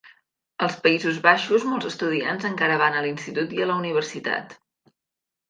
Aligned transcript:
Als 0.67 0.77
Països 0.85 1.19
Baixos, 1.25 1.67
molts 1.73 1.89
estudiants 1.89 2.49
encara 2.51 2.79
van 2.85 2.99
a 2.99 3.05
l'institut 3.07 3.55
i 3.59 3.63
la 3.69 3.77
universitat. 3.83 4.59